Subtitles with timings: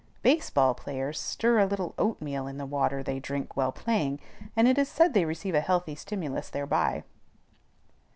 [0.23, 4.19] Base ball players stir a little oatmeal in the water they drink while playing,
[4.55, 7.03] and it is said they receive a healthy stimulus thereby.